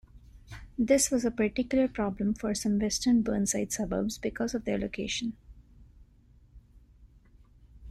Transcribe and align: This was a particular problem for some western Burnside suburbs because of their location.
This 0.79 1.11
was 1.11 1.23
a 1.25 1.29
particular 1.29 1.87
problem 1.87 2.33
for 2.33 2.55
some 2.55 2.79
western 2.79 3.21
Burnside 3.21 3.71
suburbs 3.71 4.17
because 4.17 4.55
of 4.55 4.65
their 4.65 4.79
location. 4.79 5.33